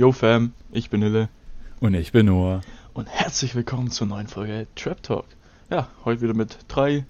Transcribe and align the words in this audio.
Yo 0.00 0.12
Fam, 0.12 0.54
ich 0.72 0.88
bin 0.88 1.02
Hille 1.02 1.28
Und 1.78 1.92
ich 1.92 2.10
bin 2.10 2.24
Noah. 2.24 2.62
und 2.94 3.06
herzlich 3.06 3.54
willkommen 3.54 3.90
zur 3.90 4.06
neuen 4.06 4.28
Folge 4.28 4.66
Trap 4.74 5.02
Talk. 5.02 5.26
Ja, 5.68 5.88
heute 6.06 6.22
wieder 6.22 6.32
mit 6.32 6.56
drei 6.68 7.04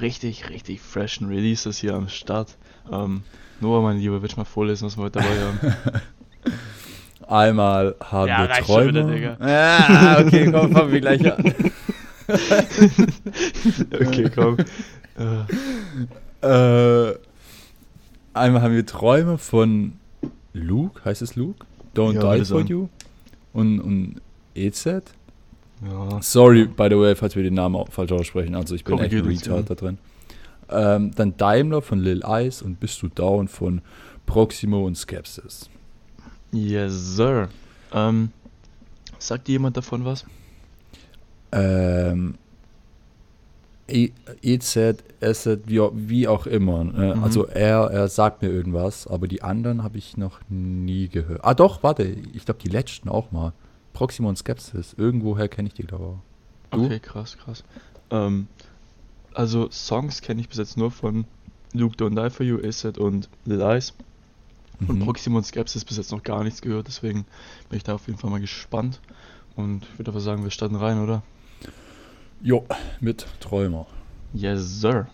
richtig, 0.00 0.48
richtig 0.48 0.80
freshen 0.80 1.26
Releases 1.26 1.78
hier 1.78 1.94
am 1.96 2.08
Start. 2.08 2.56
Ähm, 2.92 3.24
Noah, 3.60 3.82
mein 3.82 3.98
Lieber, 3.98 4.22
willst 4.22 4.36
du 4.36 4.40
mal 4.42 4.44
vorlesen, 4.44 4.86
was 4.86 4.96
wir 4.96 5.02
heute 5.02 5.18
dabei 5.18 5.40
haben? 5.40 5.58
Einmal 7.26 7.96
haben 7.98 8.28
Ja, 8.28 8.42
wir 8.42 8.50
reicht 8.50 8.66
schon 8.68 8.92
Träume. 8.94 9.16
wieder. 9.16 9.36
Ja, 9.40 10.20
okay, 10.24 10.48
komm, 10.52 10.70
fangen 10.70 10.92
wir 10.92 11.00
gleich 11.00 11.32
an. 11.32 11.52
okay, 13.92 14.30
komm. 14.32 14.56
Äh, 16.42 17.14
einmal 18.34 18.62
haben 18.62 18.72
wir 18.76 18.86
Träume 18.86 19.36
von 19.36 19.94
Luke, 20.52 21.04
heißt 21.04 21.22
es 21.22 21.34
Luke? 21.34 21.66
Don't 21.96 22.14
Ja, 22.14 22.36
Die 22.36 22.44
For. 22.44 22.60
You. 22.62 22.88
Und, 23.52 23.80
und 23.80 24.20
EZ. 24.54 24.84
ja, 24.84 25.02
Sorry, 26.22 26.66
by 26.66 26.88
the 26.90 26.96
way, 26.98 27.14
falls 27.16 27.34
wir 27.36 27.42
den 27.42 27.54
Namen 27.54 27.84
falsch 27.88 28.12
aussprechen. 28.12 28.54
Also 28.54 28.74
ich 28.74 28.84
bin 28.84 28.98
echt 28.98 29.14
ein 29.14 29.20
Retard 29.26 29.70
da 29.70 29.74
drin. 29.74 29.98
Ähm, 30.68 31.12
dann 31.14 31.36
Daimler 31.36 31.80
von 31.80 32.00
Lil 32.00 32.22
Ice 32.26 32.64
und 32.64 32.80
Bist 32.80 33.00
du 33.02 33.08
Down 33.08 33.48
von 33.48 33.80
Proximo 34.26 34.84
und 34.84 34.96
Skepsis. 34.96 35.70
yes, 36.52 36.92
sir. 37.16 37.48
Ähm, 37.92 38.30
sagt 39.18 39.46
dir 39.48 39.52
jemand 39.52 39.76
davon 39.76 40.04
was? 40.04 40.24
Ähm, 41.52 42.34
EZ, 43.88 44.96
SZ, 45.20 45.46
wie, 45.66 45.80
wie 45.94 46.28
auch 46.28 46.46
immer. 46.46 46.80
Äh, 46.80 47.14
Mhm. 47.16 47.22
Also 47.24 47.46
er, 47.46 47.90
er 47.90 48.08
sagt 48.08 48.42
mir 48.42 48.48
irgendwas, 48.48 49.06
aber 49.06 49.28
die 49.28 49.42
anderen 49.42 49.82
habe 49.82 49.98
ich 49.98 50.16
noch 50.16 50.40
nie 50.48 51.08
gehört. 51.08 51.44
Ah 51.44 51.54
doch, 51.54 51.82
warte, 51.82 52.04
ich 52.04 52.44
glaube 52.44 52.60
die 52.62 52.68
letzten 52.68 53.08
auch 53.08 53.30
mal. 53.32 53.52
Proximo 53.92 54.28
und 54.28 54.36
Skepsis, 54.36 54.94
irgendwoher 54.98 55.48
kenne 55.48 55.68
ich 55.68 55.74
die, 55.74 55.84
glaube 55.84 56.18
ich. 56.72 56.78
Okay, 56.78 56.98
krass, 57.00 57.38
krass. 57.38 57.64
Ähm, 58.10 58.48
also 59.32 59.70
Songs 59.70 60.20
kenne 60.20 60.40
ich 60.40 60.48
bis 60.48 60.58
jetzt 60.58 60.76
nur 60.76 60.90
von 60.90 61.24
Luke 61.72 61.96
Don't 61.96 62.22
Die 62.22 62.30
For 62.30 62.44
You, 62.44 62.58
Acid 62.62 62.98
und 62.98 63.28
Lil 63.44 63.60
Ice. 63.60 63.92
Von 64.86 64.98
Mhm. 64.98 65.04
Proximo 65.04 65.38
und 65.38 65.44
Skepsis 65.46 65.84
bis 65.86 65.96
jetzt 65.96 66.12
noch 66.12 66.22
gar 66.22 66.44
nichts 66.44 66.60
gehört, 66.60 66.86
deswegen 66.88 67.24
bin 67.70 67.78
ich 67.78 67.84
da 67.84 67.94
auf 67.94 68.06
jeden 68.08 68.18
Fall 68.18 68.28
mal 68.30 68.40
gespannt. 68.40 69.00
Und 69.54 69.84
ich 69.90 69.98
würde 69.98 70.10
aber 70.10 70.20
sagen, 70.20 70.42
wir 70.42 70.50
starten 70.50 70.76
rein, 70.76 71.02
oder? 71.02 71.22
Jo, 72.42 72.64
mit 73.00 73.26
Träumer. 73.40 73.86
Yes, 74.34 74.80
sir. 74.80 75.06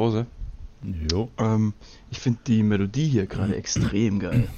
Pause. 0.00 0.26
Jo. 1.10 1.28
Ähm, 1.36 1.74
ich 2.10 2.18
finde 2.20 2.40
die 2.46 2.62
Melodie 2.62 3.06
hier 3.06 3.26
gerade 3.26 3.54
extrem 3.54 4.18
geil. 4.18 4.48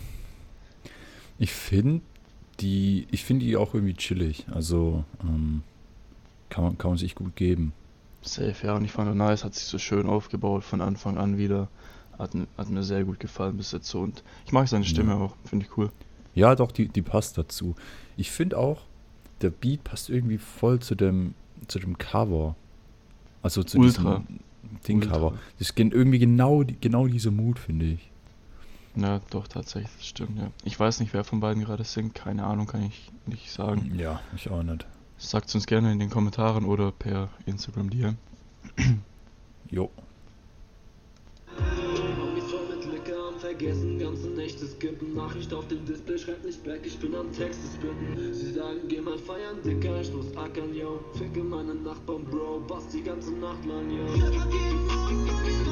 Ich 1.38 1.53
finde 1.53 2.00
die, 2.60 3.08
ich 3.10 3.25
finde 3.25 3.44
die 3.44 3.56
auch 3.56 3.75
irgendwie 3.75 3.94
chillig. 3.94 4.47
Also 4.52 5.04
ähm, 5.25 5.62
kann, 6.48 6.62
man, 6.62 6.78
kann 6.78 6.92
man 6.92 6.98
sich 6.98 7.16
gut 7.16 7.34
geben. 7.34 7.72
Safe, 8.22 8.54
ja, 8.64 8.76
und 8.76 8.84
ich 8.84 8.92
fand 8.92 9.10
auch 9.10 9.14
nice, 9.16 9.42
hat 9.42 9.54
sich 9.54 9.64
so 9.64 9.78
schön 9.78 10.06
aufgebaut 10.06 10.62
von 10.62 10.81
Anfang 10.81 11.19
an 11.19 11.38
wieder. 11.38 11.66
Hat, 12.19 12.31
hat 12.56 12.70
mir 12.70 12.84
sehr 12.84 13.02
gut 13.02 13.19
gefallen 13.19 13.56
bis 13.56 13.72
jetzt 13.72 13.88
so. 13.88 13.98
Und 13.98 14.22
ich 14.47 14.52
mag 14.52 14.69
seine 14.69 14.84
Stimme 14.84 15.10
Ja. 15.12 15.19
auch, 15.19 15.34
finde 15.44 15.66
ich 15.66 15.76
cool. 15.76 15.91
Ja, 16.36 16.54
doch, 16.54 16.70
die, 16.70 16.86
die 16.86 17.02
passt 17.02 17.36
dazu. 17.36 17.75
Ich 18.16 18.31
finde 18.31 18.58
auch, 18.58 18.82
der 19.41 19.50
Beat 19.50 19.82
passt 19.82 20.08
irgendwie 20.08 20.38
voll 20.38 20.78
zu 20.78 20.94
dem, 20.94 21.34
zu 21.66 21.81
dem 21.81 21.98
Cover. 21.98 22.54
Also 23.42 23.64
zu 23.64 23.78
Ultra. 23.81 24.20
diesem 24.20 24.38
Ding-Cover. 24.87 25.33
Das 25.59 25.69
ist 25.69 25.75
gen- 25.77 25.91
irgendwie 25.93 26.19
genau, 26.19 26.62
genau 26.81 27.06
diese 27.06 27.31
Mut, 27.31 27.59
finde 27.59 27.87
ich. 27.87 28.11
Ja, 28.95 29.21
doch, 29.31 29.49
tatsächlich, 29.49 29.91
das 29.97 30.06
stimmt, 30.06 30.39
ja. 30.39 30.50
Ich 30.65 30.78
weiß 30.78 31.00
nicht, 31.00 31.15
wer 31.15 31.25
von 31.25 31.41
beiden 31.41 31.65
gerade 31.65 31.84
singt, 31.84 32.15
keine 32.15 32.45
Ahnung, 32.45 32.67
kann 32.67 32.83
ich 32.84 33.11
nicht 33.27 33.50
sagen. 33.50 33.93
Ja, 33.97 34.21
ich 34.37 34.50
auch 34.50 34.62
nicht. 34.62 34.87
Sagt 35.17 35.55
uns 35.55 35.67
gerne 35.67 35.93
in 35.93 35.99
den 35.99 36.11
Kommentaren 36.11 36.65
oder 36.65 36.93
per 36.93 37.28
Instagram 37.47 37.89
DM. 37.91 38.17
Jo. 39.71 39.91
Vergessen, 43.52 43.98
ganze 43.98 44.28
Nächte 44.28 44.66
skippen. 44.66 45.14
Nachricht 45.14 45.52
auf 45.52 45.68
dem 45.68 45.84
Display, 45.84 46.16
schreibt 46.16 46.42
nicht 46.42 46.64
back, 46.64 46.80
ich 46.84 46.98
bin 46.98 47.14
am 47.14 47.30
Texte 47.32 47.66
spitten. 47.74 48.32
Sie 48.32 48.52
sagen, 48.52 48.78
geh 48.88 49.02
mal 49.02 49.18
feiern, 49.18 49.60
Dicker, 49.62 50.00
ich 50.00 50.10
muss 50.10 50.34
ackern, 50.38 50.74
yo. 50.74 51.00
Ficke 51.18 51.44
meine 51.44 51.74
Nachbarn, 51.74 52.24
Bro, 52.24 52.62
bass 52.66 52.88
die 52.88 53.02
ganze 53.02 53.32
Nacht 53.32 53.62
lang, 53.66 53.90
yo. 53.90 55.72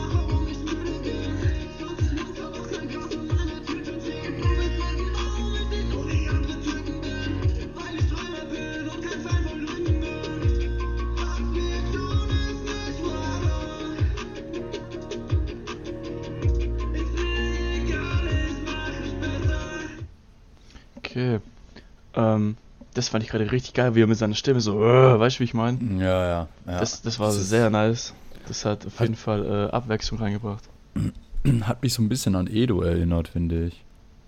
Ähm, 22.34 22.56
das 22.94 23.08
fand 23.08 23.22
ich 23.24 23.30
gerade 23.30 23.50
richtig 23.52 23.74
geil, 23.74 23.94
wie 23.94 24.02
er 24.02 24.06
mit 24.06 24.18
seiner 24.18 24.34
Stimme 24.34 24.60
so, 24.60 24.82
äh, 24.84 25.18
weißt 25.18 25.36
du, 25.36 25.40
wie 25.40 25.44
ich 25.44 25.54
meine? 25.54 25.78
Ja, 26.02 26.26
ja. 26.26 26.48
ja. 26.66 26.78
Das, 26.80 27.02
das 27.02 27.18
war 27.18 27.30
ist- 27.30 27.48
sehr 27.48 27.70
nice. 27.70 28.14
Das 28.48 28.64
hat 28.64 28.86
auf 28.86 28.94
Hat- 28.98 29.06
jeden 29.06 29.14
Fall 29.16 29.44
äh, 29.46 29.74
Abwechslung 29.74 30.18
reingebracht. 30.20 30.64
Hat 31.62 31.82
mich 31.82 31.94
so 31.94 32.02
ein 32.02 32.08
bisschen 32.08 32.34
an 32.34 32.48
Edo 32.48 32.80
erinnert, 32.82 33.28
finde 33.28 33.66
ich. 33.66 33.82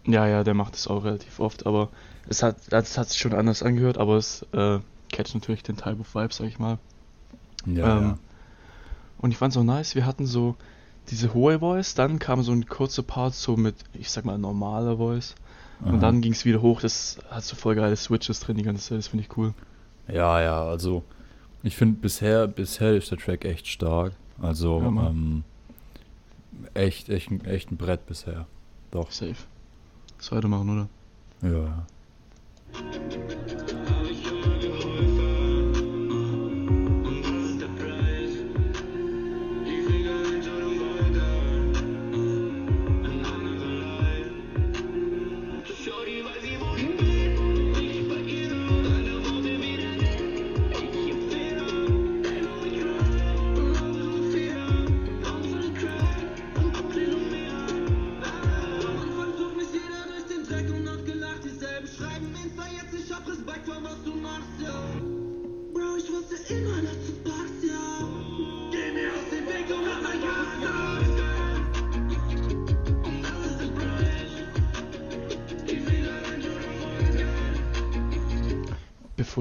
Ja, 0.07 0.27
ja, 0.27 0.45
der 0.45 0.55
macht 0.55 0.75
es 0.77 0.87
auch 0.87 1.05
relativ 1.05 1.41
oft, 1.41 1.67
aber 1.67 1.89
es 2.29 2.43
hat, 2.43 2.57
das 2.71 2.97
hat 2.99 3.09
sich 3.11 3.19
schon 3.21 3.35
anders 3.35 3.63
angehört, 3.63 3.99
aber 3.99 4.17
es 4.17 4.47
äh, 4.53 4.79
catcht 5.11 5.35
natürlich 5.35 5.63
den 5.63 5.77
Type 5.77 5.99
of 6.01 6.15
Vibe, 6.15 6.33
sag 6.33 6.47
ich 6.47 6.59
mal. 6.59 6.79
Ja, 7.67 7.99
Ähm, 7.99 8.15
Und 9.19 9.31
ich 9.31 9.37
fand's 9.37 9.57
auch 9.57 9.63
nice, 9.65 9.95
wir 9.95 10.07
hatten 10.07 10.27
so 10.27 10.57
diese 11.11 11.35
hohe 11.35 11.59
Voice, 11.59 11.95
dann 11.95 12.19
kam 12.19 12.43
so 12.43 12.53
ein 12.53 12.67
kurzer 12.67 13.03
Part 13.03 13.35
so 13.35 13.57
mit, 13.57 13.75
ich 13.93 14.11
sag 14.11 14.25
mal, 14.25 14.39
normaler 14.39 14.97
Voice. 14.97 15.35
Und 15.85 15.95
Aha. 15.95 15.99
dann 15.99 16.21
ging's 16.21 16.45
wieder 16.45 16.63
hoch, 16.63 16.81
das 16.81 17.19
hat 17.31 17.43
so 17.45 17.57
voll 17.57 17.75
geile 17.75 17.97
Switches 17.97 18.41
drin 18.41 18.57
die 18.57 18.63
ganze 18.63 18.83
Zeit, 18.89 18.99
das 18.99 19.09
finde 19.09 19.25
ich 19.29 19.37
cool. 19.37 19.53
Ja, 20.09 20.41
ja, 20.41 20.63
also 20.65 21.03
ich 21.63 21.77
finde 21.77 22.01
bisher, 22.01 22.47
bisher 22.47 22.95
ist 22.97 23.11
der 23.11 23.19
Track 23.19 23.45
echt 23.45 23.67
stark. 23.67 24.13
Also 24.41 24.81
Ja, 24.81 24.87
ähm, 25.09 25.45
echt, 26.75 27.09
echt, 27.09 27.31
ein- 27.31 27.45
echt 27.45 27.71
ein 27.71 27.77
Brett 27.77 28.07
bisher. 28.07 28.47
Doch. 28.91 29.11
Safe. 29.11 29.35
Lass 30.19 30.33
weitermachen, 30.33 30.89
oder? 31.43 31.51
Ja. 31.53 31.87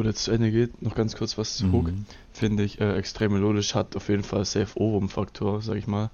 Bevor 0.01 0.11
der 0.11 0.15
zu 0.15 0.31
Ende 0.31 0.51
geht, 0.51 0.81
noch 0.81 0.95
ganz 0.95 1.15
kurz 1.15 1.37
was 1.37 1.55
zu 1.55 1.71
Hook. 1.71 1.87
Mhm. 1.87 2.05
Finde 2.33 2.63
ich 2.63 2.81
äh, 2.81 2.95
extrem 2.95 3.33
melodisch, 3.33 3.75
hat 3.75 3.95
auf 3.95 4.09
jeden 4.09 4.23
Fall 4.23 4.45
safe 4.45 4.79
Ohrwurm-Faktor, 4.79 5.61
sag 5.61 5.75
ich 5.77 5.87
mal. 5.87 6.09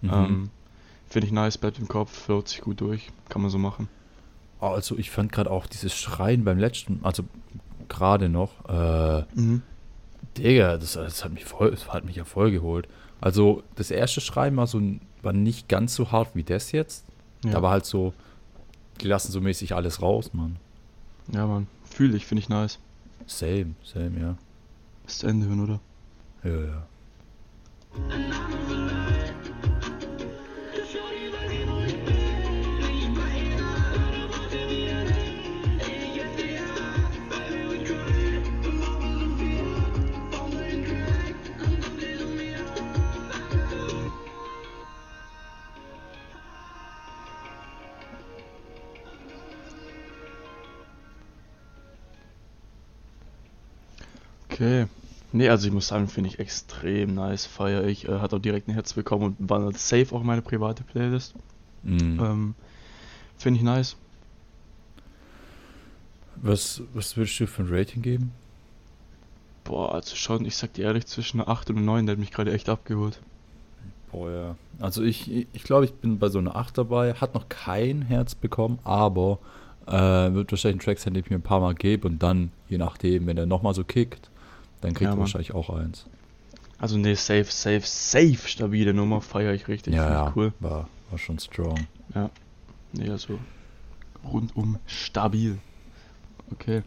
Mhm. 0.00 0.10
Ähm, 0.12 0.50
Finde 1.08 1.26
ich 1.26 1.32
nice, 1.32 1.58
bleibt 1.58 1.78
im 1.78 1.88
Kopf, 1.88 2.12
float 2.12 2.48
sich 2.48 2.60
gut 2.60 2.80
durch, 2.80 3.10
kann 3.28 3.42
man 3.42 3.50
so 3.50 3.58
machen. 3.58 3.88
Also 4.60 4.96
ich 4.96 5.10
fand 5.10 5.32
gerade 5.32 5.50
auch 5.50 5.66
dieses 5.66 5.94
Schreien 5.94 6.44
beim 6.44 6.58
letzten, 6.58 7.00
also 7.02 7.24
gerade 7.88 8.28
noch, 8.28 8.52
äh, 8.68 9.24
Digga, 10.36 10.78
das, 10.78 10.94
das, 10.94 11.24
hat 11.24 11.32
mich 11.32 11.44
voll, 11.44 11.70
das 11.70 11.92
hat 11.92 12.04
mich 12.04 12.16
ja 12.16 12.24
voll 12.24 12.50
geholt. 12.50 12.88
Also 13.20 13.62
das 13.74 13.90
erste 13.90 14.20
Schreien 14.20 14.56
war 14.56 14.66
so 14.66 14.80
war 15.22 15.32
nicht 15.32 15.68
ganz 15.68 15.94
so 15.94 16.12
hart 16.12 16.30
wie 16.34 16.44
das 16.44 16.72
jetzt. 16.72 17.04
Ja, 17.44 17.52
Da 17.52 17.62
war 17.62 17.70
halt 17.72 17.86
so, 17.86 18.14
die 19.00 19.08
lassen 19.08 19.32
so 19.32 19.40
mäßig 19.40 19.74
alles 19.74 20.02
raus, 20.02 20.32
Mann. 20.32 20.56
ja 21.32 21.46
man, 21.46 21.66
fühle 21.84 22.16
ich, 22.16 22.26
finde 22.26 22.40
ich 22.40 22.48
nice. 22.48 22.78
Same, 23.26 23.74
same, 23.82 24.20
ja. 24.20 24.36
Bis 25.04 25.18
zu 25.18 25.26
Ende 25.26 25.46
hören, 25.46 25.60
oder? 25.60 25.80
Ja, 26.44 26.64
ja. 26.64 26.86
Okay. 54.56 54.86
Nee, 55.32 55.50
also 55.50 55.66
ich 55.66 55.72
muss 55.72 55.88
sagen, 55.88 56.08
finde 56.08 56.30
ich 56.30 56.38
extrem 56.38 57.14
nice, 57.14 57.44
feiere 57.44 57.84
ich. 57.84 58.08
Äh, 58.08 58.20
hat 58.20 58.32
auch 58.32 58.38
direkt 58.38 58.68
ein 58.68 58.72
Herz 58.72 58.94
bekommen 58.94 59.36
und 59.38 59.50
wandert 59.50 59.76
safe 59.78 60.14
auch 60.14 60.22
in 60.22 60.26
meine 60.26 60.40
private 60.40 60.82
Playlist. 60.82 61.34
Mhm. 61.82 62.20
Ähm, 62.22 62.54
finde 63.36 63.58
ich 63.58 63.64
nice. 63.64 63.96
Was, 66.36 66.82
was 66.94 67.16
würdest 67.16 67.38
du 67.38 67.46
für 67.46 67.62
ein 67.62 67.68
Rating 67.70 68.00
geben? 68.00 68.32
Boah, 69.64 69.94
also 69.94 70.16
schon, 70.16 70.44
ich 70.46 70.56
sag 70.56 70.74
dir 70.74 70.86
ehrlich, 70.86 71.06
zwischen 71.06 71.40
einer 71.40 71.50
8 71.50 71.70
und 71.70 71.76
einer 71.76 71.86
9, 71.86 72.06
der 72.06 72.12
hat 72.14 72.20
mich 72.20 72.30
gerade 72.30 72.52
echt 72.52 72.68
abgeholt. 72.68 73.20
Boah, 74.12 74.30
ja. 74.30 74.56
Also 74.78 75.02
ich, 75.02 75.46
ich 75.52 75.62
glaube, 75.64 75.84
ich 75.84 75.92
bin 75.92 76.18
bei 76.18 76.28
so 76.28 76.38
einer 76.38 76.56
8 76.56 76.78
dabei. 76.78 77.12
Hat 77.14 77.34
noch 77.34 77.48
kein 77.48 78.02
Herz 78.02 78.34
bekommen, 78.34 78.78
aber 78.84 79.38
äh, 79.86 79.92
wird 79.92 80.50
wahrscheinlich 80.50 80.80
ein 80.80 80.84
Track 80.84 80.98
sein, 80.98 81.14
den 81.14 81.24
ich 81.24 81.30
mir 81.30 81.36
ein 81.36 81.42
paar 81.42 81.60
Mal 81.60 81.74
gebe 81.74 82.08
und 82.08 82.22
dann, 82.22 82.52
je 82.68 82.78
nachdem, 82.78 83.26
wenn 83.26 83.36
er 83.36 83.46
nochmal 83.46 83.74
so 83.74 83.84
kickt, 83.84 84.30
dann 84.86 84.94
kriegt 84.94 85.08
Ja, 85.08 85.14
er 85.16 85.18
wahrscheinlich 85.18 85.52
auch 85.52 85.70
eins. 85.70 86.06
Also 86.78 86.96
nee, 86.96 87.14
safe, 87.14 87.46
safe, 87.46 87.82
safe 87.82 88.48
stabile 88.48 88.94
Nummer, 88.94 89.20
feiere 89.20 89.52
ich 89.52 89.66
richtig, 89.66 89.94
ja, 89.94 90.10
ja, 90.10 90.32
cool. 90.36 90.52
War, 90.60 90.88
war 91.10 91.18
schon 91.18 91.38
strong. 91.38 91.86
Nee, 92.92 93.10
also 93.10 93.38
rundum 94.24 94.78
stabil. 94.86 95.58
Okay. 96.52 96.82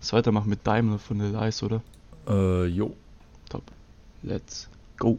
Lass 0.00 0.12
weitermachen 0.12 0.48
mit 0.48 0.66
Daimler 0.66 0.98
von 0.98 1.18
der 1.18 1.28
Lice, 1.30 1.62
oder? 1.62 1.82
Äh, 2.28 2.66
jo. 2.66 2.94
Top. 3.48 3.64
Let's 4.22 4.68
go. 4.96 5.18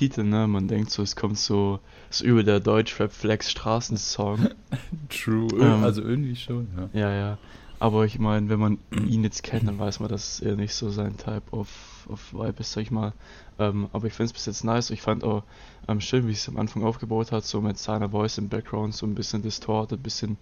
Titel, 0.00 0.22
ne, 0.22 0.46
man 0.46 0.66
denkt 0.66 0.90
so, 0.90 1.02
es 1.02 1.14
kommt 1.14 1.36
so, 1.36 1.78
so 2.08 2.24
über 2.24 2.42
der 2.42 2.58
Deutschrap 2.58 3.12
Flex 3.12 3.50
Straßensong. 3.50 4.48
True. 5.10 5.48
Ähm. 5.60 5.84
also 5.84 6.00
irgendwie 6.00 6.36
schon, 6.36 6.68
ja. 6.94 7.00
ja, 7.00 7.14
ja. 7.14 7.38
Aber 7.78 8.06
ich 8.06 8.18
meine, 8.18 8.48
wenn 8.48 8.58
man 8.58 8.78
ihn 8.90 9.24
jetzt 9.24 9.42
kennt, 9.42 9.68
dann 9.68 9.78
weiß 9.78 10.00
man, 10.00 10.08
dass 10.08 10.40
er 10.40 10.56
nicht 10.56 10.72
so 10.72 10.88
sein 10.88 11.18
Type 11.18 11.42
of, 11.50 11.68
of 12.08 12.32
Vibe 12.32 12.60
ist, 12.60 12.72
sag 12.72 12.80
ich 12.80 12.90
mal. 12.90 13.12
Ähm, 13.58 13.88
aber 13.92 14.06
ich 14.06 14.14
finde 14.14 14.28
es 14.28 14.32
bis 14.32 14.46
jetzt 14.46 14.64
nice. 14.64 14.88
Ich 14.88 15.02
fand 15.02 15.22
auch 15.22 15.42
ähm, 15.86 16.00
schön, 16.00 16.26
wie 16.26 16.32
es 16.32 16.48
am 16.48 16.56
Anfang 16.56 16.82
aufgebaut 16.82 17.30
hat, 17.30 17.44
so 17.44 17.60
mit 17.60 17.76
seiner 17.76 18.08
Voice 18.08 18.38
im 18.38 18.48
Background, 18.48 18.94
so 18.94 19.04
ein 19.04 19.14
bisschen 19.14 19.42
distorted, 19.42 19.98
ein 19.98 20.02
bisschen 20.02 20.38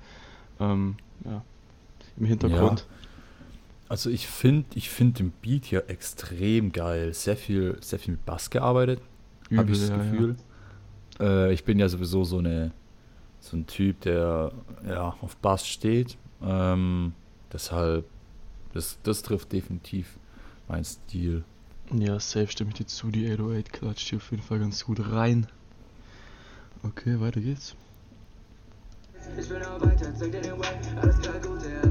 ähm, 0.60 0.98
ja, 1.24 1.42
im 2.16 2.26
Hintergrund. 2.26 2.86
Also 3.88 4.08
ich 4.08 4.28
finde 4.28 4.66
ich 4.76 4.88
find 4.88 5.18
den 5.18 5.32
Beat 5.32 5.64
hier 5.64 5.90
extrem 5.90 6.70
geil. 6.70 7.12
Sehr 7.12 7.36
viel, 7.36 7.76
sehr 7.80 7.98
viel 7.98 8.12
mit 8.12 8.24
Bass 8.24 8.50
gearbeitet, 8.50 9.00
habe 9.56 9.70
ich 9.72 9.80
das 9.80 9.88
ja, 9.88 9.96
ja. 9.96 10.10
Gefühl. 10.10 10.36
Äh, 11.20 11.52
ich 11.52 11.64
bin 11.64 11.78
ja 11.78 11.88
sowieso 11.88 12.24
so 12.24 12.38
eine 12.38 12.72
so 13.40 13.56
ein 13.56 13.66
Typ, 13.66 14.00
der 14.02 14.52
ja 14.86 15.14
auf 15.20 15.36
Bass 15.36 15.66
steht. 15.66 16.16
Ähm, 16.42 17.12
deshalb, 17.52 18.04
das, 18.72 18.98
das 19.02 19.22
trifft 19.22 19.52
definitiv 19.52 20.18
mein 20.68 20.84
Stil. 20.84 21.44
Ja, 21.92 22.20
safe 22.20 22.48
stimme 22.48 22.70
ich 22.70 22.76
dir 22.76 22.86
zu. 22.86 23.10
Die 23.10 23.30
808 23.30 23.72
klatscht 23.72 24.08
hier 24.08 24.18
auf 24.18 24.30
jeden 24.30 24.42
Fall 24.42 24.58
ganz 24.58 24.84
gut 24.84 25.00
rein. 25.10 25.46
Okay, 26.82 27.18
weiter 27.20 27.40
geht's. 27.40 27.74
Ich 29.38 29.48
bin 29.48 29.62
auch 29.62 29.80
weiter, 29.80 30.14
zeig 30.14 30.32
dir 30.32 30.40
den 30.40 30.58
Way. 30.58 30.78
Alles 31.00 31.18
klar, 31.20 31.38
gut, 31.40 31.62
ja, 31.62 31.87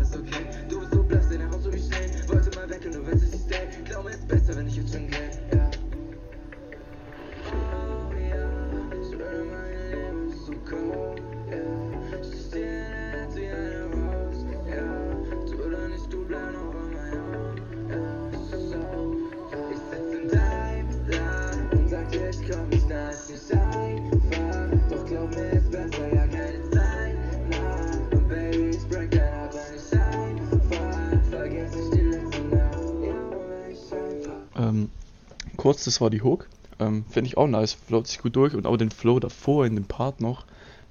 kurz, 35.68 35.84
das 35.84 36.00
war 36.00 36.10
die 36.10 36.22
Hook. 36.22 36.48
Ähm, 36.80 37.04
Finde 37.10 37.28
ich 37.28 37.36
auch 37.36 37.48
nice, 37.48 37.74
float 37.74 38.08
sich 38.08 38.20
gut 38.20 38.38
durch 38.38 38.54
und 38.54 38.66
auch 38.66 38.78
den 38.78 38.90
Flow 38.90 39.20
davor 39.20 39.66
in 39.66 39.76
dem 39.76 39.84
Part 39.84 40.22
noch, 40.22 40.46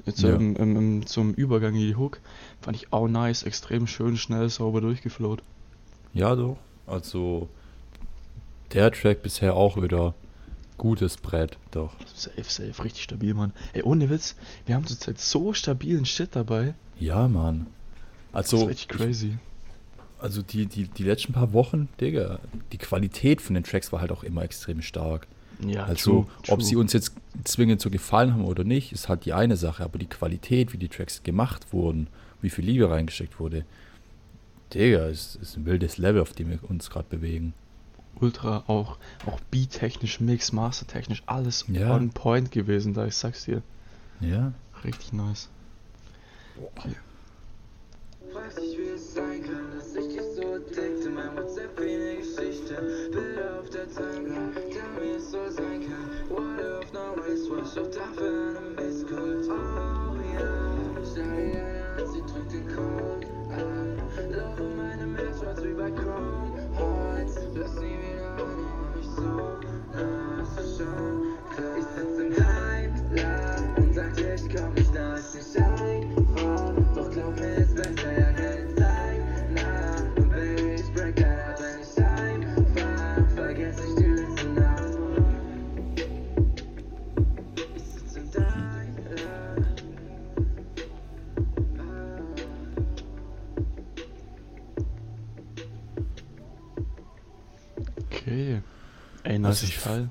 jetzt 0.05 0.21
Ja. 0.21 0.35
im, 0.35 0.55
im, 0.57 1.07
zum 1.07 1.33
Übergang 1.33 1.75
in 1.75 1.81
die 1.81 1.97
Hook, 1.97 2.21
fand 2.61 2.77
ich 2.77 2.93
auch 2.93 3.09
nice, 3.09 3.43
extrem 3.45 3.87
schön, 3.87 4.19
schnell, 4.19 4.51
sauber 4.51 4.83
durchgeflowt. 4.83 5.43
Ja, 6.13 6.37
doch. 6.37 6.59
Also 6.87 7.49
der 8.75 8.93
Track 8.93 9.23
bisher 9.23 9.55
auch 9.55 9.81
wieder 9.81 10.13
gutes 10.77 11.17
Brett, 11.17 11.57
doch. 11.71 11.93
Safe, 12.15 12.45
safe, 12.45 12.85
richtig 12.85 13.05
stabil, 13.05 13.33
Mann. 13.33 13.55
Ey, 13.73 13.83
ohne 13.83 14.11
Witz, 14.11 14.37
wir 14.67 14.75
haben 14.75 14.87
zurzeit 14.87 15.19
so 15.19 15.55
stabilen 15.55 16.05
Shit 16.05 16.37
dabei. 16.37 16.75
Ja, 17.01 17.29
Mann. 17.29 17.67
Das 18.33 18.53
Also, 18.53 18.65
ist 18.65 18.69
richtig 18.69 18.89
crazy. 18.89 19.39
Also 20.19 20.43
die, 20.43 20.67
die, 20.67 20.85
die 20.89 21.03
letzten 21.05 21.33
paar 21.33 21.53
Wochen, 21.53 21.89
Digga, 22.01 22.39
die 22.73 22.79
Qualität 22.79 23.41
von 23.43 23.55
den 23.55 23.65
Tracks 23.65 23.93
war 23.93 24.01
halt 24.01 24.13
auch 24.13 24.25
immer 24.25 24.43
extrem 24.43 24.83
stark. 24.83 25.27
Ja, 25.67 25.85
Also, 25.85 26.23
true, 26.25 26.27
ob 26.49 26.59
true. 26.59 26.63
sie 26.63 26.77
uns 26.77 26.93
jetzt 26.93 27.13
zwingend 27.45 27.81
so 27.81 27.89
gefallen 27.91 28.33
haben 28.35 28.45
oder 28.45 28.65
nicht, 28.65 28.93
ist 28.93 29.09
halt 29.09 29.25
die 29.25 29.33
eine 29.33 29.57
Sache, 29.57 29.83
aber 29.85 29.99
die 29.99 30.07
Qualität, 30.07 30.73
wie 30.73 30.79
die 30.79 30.89
Tracks 30.89 31.23
gemacht 31.23 31.73
wurden, 31.73 32.09
wie 32.43 32.51
viel 32.51 32.65
Liebe 32.67 32.91
reingesteckt 32.91 33.41
wurde, 33.41 33.65
Digga, 34.75 35.07
ist, 35.07 35.37
ist 35.37 35.57
ein 35.57 35.65
wildes 35.65 35.97
Level, 35.97 36.21
auf 36.21 36.33
dem 36.33 36.51
wir 36.51 36.59
uns 36.69 36.91
gerade 36.91 37.07
bewegen. 37.09 37.55
ultra 38.21 38.65
auch, 38.67 38.99
auch 39.27 39.41
beat-technisch, 39.51 40.21
Mix, 40.21 40.53
Master-technisch, 40.53 41.23
alles 41.27 41.65
Ja. 41.69 41.95
on 41.95 42.11
point 42.11 42.51
gewesen, 42.51 42.93
da 42.95 43.07
ich 43.07 43.15
sag's 43.15 43.45
dir. 43.45 43.63
Ja. 44.21 44.53
Richtig 44.85 45.13
nice. 45.13 45.49
Okay. 46.77 46.95
Ich 69.27 69.56
Also 99.63 99.73
ich- 99.73 99.79
Fall. 99.79 100.09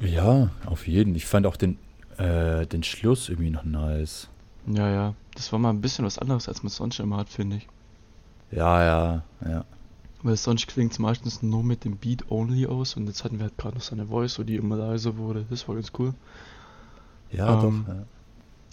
Ja, 0.00 0.50
auf 0.66 0.86
jeden. 0.86 1.14
Ich 1.16 1.26
fand 1.26 1.46
auch 1.46 1.56
den, 1.56 1.76
äh, 2.18 2.66
den 2.66 2.82
Schluss 2.84 3.28
irgendwie 3.28 3.50
noch 3.50 3.64
nice. 3.64 4.28
Ja, 4.66 4.88
ja. 4.88 5.14
Das 5.34 5.50
war 5.52 5.58
mal 5.58 5.70
ein 5.70 5.80
bisschen 5.80 6.04
was 6.04 6.18
anderes, 6.18 6.48
als 6.48 6.62
man 6.62 6.70
sonst 6.70 7.00
immer 7.00 7.16
hat, 7.16 7.28
finde 7.28 7.56
ich. 7.56 7.68
Ja, 8.50 8.82
ja, 8.84 9.22
ja. 9.44 9.64
Weil 10.22 10.36
sonst 10.36 10.66
klingt 10.66 10.92
es 10.92 10.98
meistens 10.98 11.42
nur 11.42 11.62
mit 11.62 11.84
dem 11.84 11.96
Beat 11.96 12.30
only 12.30 12.66
aus 12.66 12.96
und 12.96 13.06
jetzt 13.06 13.22
hatten 13.24 13.38
wir 13.38 13.44
halt 13.44 13.56
gerade 13.58 13.76
noch 13.76 13.82
so 13.82 13.94
eine 13.94 14.06
Voice, 14.06 14.34
so 14.34 14.42
die 14.44 14.56
immer 14.56 14.76
leiser 14.76 15.16
wurde. 15.16 15.46
Das 15.50 15.66
war 15.68 15.74
ganz 15.76 15.92
cool. 15.98 16.14
Ja, 17.30 17.62
Ähm, 17.62 17.84
doch. 17.86 17.94
Ja. 17.94 18.02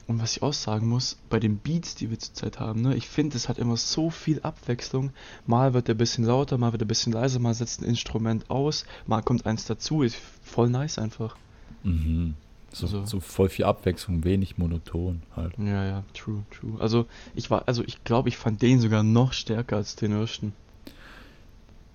Und 0.07 0.21
was 0.21 0.37
ich 0.37 0.43
auch 0.43 0.53
sagen 0.53 0.87
muss, 0.87 1.17
bei 1.29 1.39
den 1.39 1.57
Beats, 1.57 1.95
die 1.95 2.11
wir 2.11 2.19
zurzeit 2.19 2.59
haben, 2.59 2.81
ne, 2.81 2.95
ich 2.95 3.07
finde, 3.07 3.35
es 3.37 3.49
hat 3.49 3.57
immer 3.57 3.75
so 3.75 4.11
viel 4.11 4.39
Abwechslung. 4.41 5.11
Mal 5.47 5.73
wird 5.73 5.89
er 5.89 5.95
ein 5.95 5.97
bisschen 5.97 6.25
lauter, 6.25 6.59
mal 6.59 6.71
wird 6.73 6.83
er 6.83 6.85
ein 6.85 6.89
bisschen 6.89 7.11
leiser, 7.13 7.39
mal 7.39 7.55
setzt 7.55 7.81
ein 7.81 7.85
Instrument 7.85 8.49
aus, 8.51 8.85
mal 9.07 9.21
kommt 9.23 9.47
eins 9.47 9.65
dazu. 9.65 10.03
Ist 10.03 10.17
voll 10.43 10.69
nice 10.69 10.99
einfach. 10.99 11.35
Mhm. 11.83 12.35
So, 12.71 12.85
Also- 12.85 13.05
so 13.05 13.19
voll 13.19 13.49
viel 13.49 13.65
Abwechslung, 13.65 14.23
wenig 14.23 14.57
monoton 14.59 15.23
halt. 15.35 15.57
Ja, 15.57 15.85
ja, 15.85 16.03
true, 16.13 16.43
true. 16.51 16.79
Also 16.79 17.07
ich 17.33 17.49
war, 17.49 17.67
also 17.67 17.83
ich 17.85 18.03
glaube, 18.03 18.29
ich 18.29 18.37
fand 18.37 18.61
den 18.61 18.79
sogar 18.81 19.01
noch 19.01 19.33
stärker 19.33 19.77
als 19.77 19.95
den 19.95 20.11
ersten. 20.11 20.53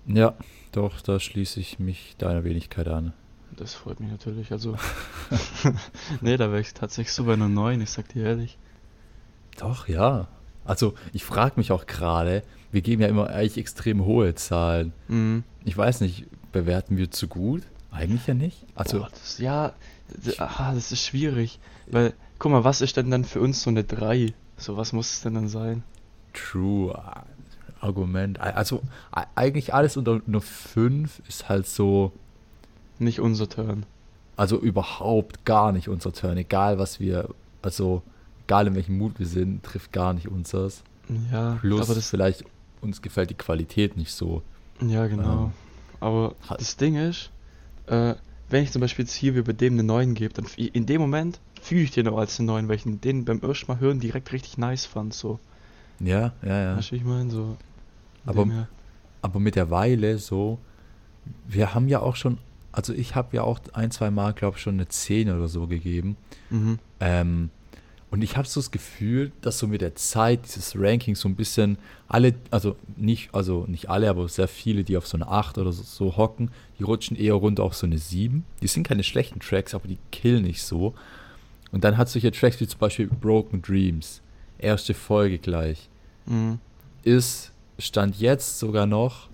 Ja, 0.07 0.33
doch, 0.71 0.99
da 1.01 1.19
schließe 1.19 1.59
ich 1.59 1.79
mich 1.79 2.15
deiner 2.17 2.43
Wenigkeit 2.43 2.87
an. 2.87 3.13
Das 3.61 3.75
freut 3.75 3.99
mich 3.99 4.09
natürlich. 4.09 4.51
Also, 4.51 4.75
nee, 6.21 6.35
da 6.37 6.49
wäre 6.49 6.61
ich 6.61 6.73
tatsächlich 6.73 7.13
so 7.13 7.25
bei 7.25 7.33
einer 7.33 7.47
9, 7.47 7.79
ich 7.81 7.91
sag 7.91 8.09
dir 8.09 8.23
ehrlich. 8.25 8.57
Doch, 9.59 9.87
ja. 9.87 10.27
Also, 10.65 10.95
ich 11.13 11.23
frage 11.23 11.53
mich 11.57 11.71
auch 11.71 11.85
gerade, 11.85 12.41
wir 12.71 12.81
geben 12.81 13.01
ja 13.03 13.07
immer 13.07 13.29
eigentlich 13.29 13.57
extrem 13.59 14.03
hohe 14.05 14.33
Zahlen. 14.35 14.93
Mhm. 15.07 15.43
Ich 15.63 15.77
weiß 15.77 16.01
nicht, 16.01 16.25
bewerten 16.51 16.97
wir 16.97 17.11
zu 17.11 17.27
gut? 17.27 17.61
Eigentlich 17.91 18.25
ja 18.25 18.33
nicht. 18.33 18.65
Also, 18.73 18.99
Boah, 18.99 19.09
das, 19.11 19.37
ja, 19.37 19.73
d- 20.09 20.39
aha, 20.39 20.73
das 20.73 20.91
ist 20.91 21.05
schwierig. 21.05 21.59
Weil, 21.85 22.13
guck 22.39 22.51
mal, 22.51 22.63
was 22.63 22.81
ist 22.81 22.97
denn 22.97 23.11
dann 23.11 23.25
für 23.25 23.41
uns 23.41 23.61
so 23.61 23.69
eine 23.69 23.83
3? 23.83 24.33
So, 24.57 24.75
was 24.77 24.91
muss 24.93 25.11
es 25.13 25.21
denn 25.21 25.35
dann 25.35 25.47
sein? 25.49 25.83
true 26.33 26.93
äh, 26.93 27.83
Argument. 27.85 28.39
Also, 28.39 28.81
e- 29.15 29.21
eigentlich 29.35 29.73
alles 29.73 29.97
unter 29.97 30.21
nur 30.25 30.41
5 30.41 31.21
ist 31.27 31.49
halt 31.49 31.67
so, 31.67 32.13
Nicht 33.01 33.19
unser 33.19 33.49
Turn. 33.49 33.85
also 34.37 34.57
überhaupt 34.59 35.43
gar 35.45 35.71
nicht 35.71 35.87
unser 35.89 36.13
Turn. 36.13 36.37
Egal, 36.37 36.77
was 36.79 36.99
wir, 36.99 37.29
also, 37.61 38.01
egal 38.45 38.67
in 38.67 38.75
welchem 38.75 38.97
Mut 38.97 39.19
wir 39.19 39.25
sind, 39.27 39.63
trifft 39.63 39.91
gar 39.91 40.13
nicht 40.13 40.27
unseres. 40.27 40.83
Ja, 41.31 41.57
Plus, 41.61 41.81
aber 41.81 41.95
das, 41.95 42.09
vielleicht, 42.09 42.45
uns 42.81 43.01
gefällt 43.01 43.29
die 43.29 43.35
Qualität 43.35 43.97
nicht 43.97 44.11
so. 44.13 44.41
ja, 44.81 45.05
genau. 45.07 45.45
Ähm, 45.45 45.51
aber 45.99 46.35
hat- 46.49 46.61
das 46.61 46.77
Ding 46.77 46.95
ist, 46.95 47.29
äh, 47.87 48.15
wenn 48.49 48.63
ich 48.63 48.71
zum 48.71 48.81
Beispiel 48.81 49.05
jetzt 49.05 49.13
hier 49.13 49.35
wie 49.35 49.41
bei 49.41 49.53
dem 49.53 49.73
eine 49.73 49.83
9 49.83 50.13
gebe, 50.13 50.33
dann 50.33 50.45
in 50.57 50.85
dem 50.85 51.01
Moment 51.01 51.39
fühle 51.61 51.81
ich 51.83 51.91
den 51.91 52.07
auch 52.07 52.17
als 52.17 52.39
eine 52.39 52.47
9, 52.47 52.67
weil 52.67 52.75
ich 52.77 52.83
den 52.85 53.25
beim 53.25 53.41
ersten 53.41 53.71
Mal 53.71 53.79
hören 53.79 53.99
direkt 53.99 54.31
richtig 54.31 54.57
nice 54.57 54.85
fand, 54.85 55.13
so. 55.13 55.39
Ja, 55.99 56.33
ja, 56.43 56.61
ja. 56.63 56.77
Weißt 56.77 56.91
du, 56.91 56.95
ich 56.95 57.03
meine? 57.03 57.29
So. 57.29 57.57
Aber-. 58.25 58.67
Aber 59.21 59.39
mit 59.39 59.55
der 59.55 59.69
Weile 59.69 60.17
so, 60.17 60.57
wir 61.47 61.75
haben 61.75 61.87
ja 61.87 61.99
auch 61.99 62.15
schon, 62.15 62.39
also 62.71 62.93
ich 62.93 63.15
habe 63.15 63.35
ja 63.35 63.43
auch 63.43 63.59
ein, 63.73 63.91
zwei 63.91 64.11
Mal, 64.11 64.33
glaube 64.33 64.57
ich, 64.57 64.63
schon 64.63 64.75
eine 64.75 64.87
10 64.87 65.29
oder 65.29 65.47
so 65.47 65.67
gegeben. 65.67 66.17
Mhm. 66.49 66.79
Ähm, 66.99 67.49
und 68.09 68.21
ich 68.23 68.35
habe 68.35 68.45
so 68.47 68.59
das 68.59 68.71
Gefühl, 68.71 69.31
dass 69.41 69.57
so 69.59 69.67
mit 69.67 69.79
der 69.81 69.95
Zeit 69.95 70.41
dieses 70.45 70.73
Ranking 70.77 71.15
so 71.15 71.29
ein 71.29 71.35
bisschen 71.37 71.77
alle, 72.09 72.33
also 72.49 72.75
nicht, 72.97 73.33
also 73.33 73.63
nicht 73.69 73.89
alle, 73.89 74.09
aber 74.09 74.27
sehr 74.27 74.49
viele, 74.49 74.83
die 74.83 74.97
auf 74.97 75.07
so 75.07 75.15
eine 75.15 75.27
8 75.29 75.57
oder 75.57 75.71
so, 75.71 75.83
so 75.83 76.17
hocken, 76.17 76.51
die 76.77 76.83
rutschen 76.83 77.15
eher 77.15 77.35
runter 77.35 77.63
auf 77.63 77.73
so 77.73 77.85
eine 77.87 77.97
7. 77.97 78.43
Die 78.61 78.67
sind 78.67 78.85
keine 78.85 79.03
schlechten 79.03 79.39
Tracks, 79.39 79.73
aber 79.73 79.87
die 79.87 79.97
killen 80.11 80.43
nicht 80.43 80.61
so. 80.61 80.93
Und 81.71 81.85
dann 81.85 81.95
hat 81.97 82.09
solche 82.09 82.31
Tracks 82.31 82.59
wie 82.59 82.67
zum 82.67 82.79
Beispiel 82.79 83.07
Broken 83.07 83.61
Dreams, 83.61 84.21
erste 84.57 84.93
Folge 84.93 85.37
gleich, 85.39 85.87
Mhm. 86.25 86.59
ist, 87.03 87.51
stand 87.79 88.19
jetzt 88.19 88.59
sogar 88.59 88.85
noch 88.85 89.29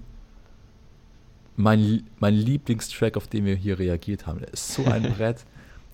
mein, 1.57 2.03
mein 2.19 2.33
Lieblingstrack, 2.35 3.17
auf 3.17 3.27
den 3.27 3.43
wir 3.45 3.55
hier 3.55 3.77
reagiert 3.79 4.25
haben. 4.27 4.39
Der 4.39 4.53
ist 4.53 4.73
so 4.73 4.85
ein 4.85 5.03
Brett. 5.17 5.43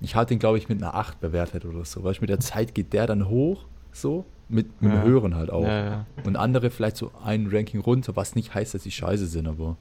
Ich 0.01 0.15
hatte 0.15 0.33
ihn, 0.33 0.39
glaube 0.39 0.57
ich, 0.57 0.69
mit 0.69 0.81
einer 0.83 0.93
8 0.95 1.19
bewertet 1.21 1.65
oder 1.65 1.83
so. 1.85 2.03
Weil 2.03 2.15
mit 2.21 2.29
der 2.29 2.39
Zeit 2.41 2.75
geht 2.75 2.93
der 2.93 3.07
dann 3.07 3.29
hoch, 3.29 3.65
so, 3.93 4.25
mit, 4.49 4.81
mit 4.81 4.91
Ja. 4.93 5.01
dem 5.01 5.07
Hören 5.09 5.35
halt 5.35 5.49
auch. 5.49 5.63
Ja, 5.63 5.85
ja. 5.85 6.05
Und 6.25 6.35
andere 6.35 6.69
vielleicht 6.69 6.97
so 6.97 7.11
ein 7.23 7.47
Ranking 7.49 7.79
runter, 7.79 8.15
was 8.15 8.35
nicht 8.35 8.53
heißt, 8.53 8.73
dass 8.73 8.83
sie 8.83 8.91
scheiße 8.91 9.25
sind, 9.27 9.47
aber 9.47 9.77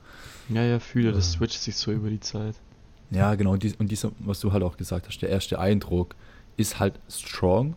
Ja, 0.49 0.63
ja, 0.63 0.79
fühle, 0.79 1.13
das 1.13 1.33
switcht 1.33 1.61
sich 1.61 1.77
so 1.77 1.91
über 1.93 2.09
die 2.09 2.21
Zeit. 2.21 2.55
ja, 3.11 3.35
genau. 3.35 3.53
Und, 3.53 3.63
dies, 3.65 3.75
und 3.77 3.91
dieser, 3.91 4.13
was 4.21 4.39
du 4.41 4.53
halt 4.53 4.63
auch 4.63 4.77
gesagt 4.77 5.09
hast, 5.09 5.19
der 5.21 5.29
erste 5.31 5.59
Eindruck 5.59 6.15
ist 6.57 6.79
halt 6.79 7.01
strong. 7.11 7.75